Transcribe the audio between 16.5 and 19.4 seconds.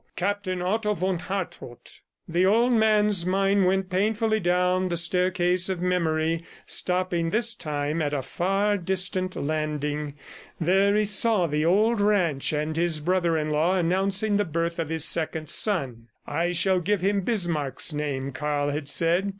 shall give him Bismarck's name," Karl had said.